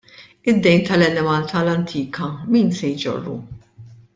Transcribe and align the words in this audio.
Id-dejn 0.51 0.81
tal-Enemalta 0.87 1.59
l-antika 1.65 2.29
min 2.55 2.73
se 2.79 2.89
jġorru? 3.03 3.37